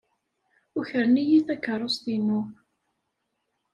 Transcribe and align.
Ukren-iyi 0.77 1.39
takeṛṛust-inu. 1.47 2.41